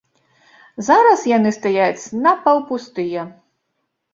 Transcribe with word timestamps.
Зараз 0.87 1.19
яны 1.37 1.51
стаяць 1.59 2.09
напаўпустыя. 2.25 3.29